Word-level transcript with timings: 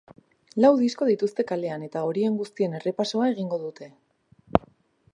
Lau 0.63 0.71
disko 0.79 1.07
dituzte 1.09 1.45
kalean 1.51 1.85
eta 1.89 2.03
horien 2.09 2.41
guztien 2.41 2.75
errepasoa 2.81 3.31
egingo 3.37 3.63
dute. 3.67 3.93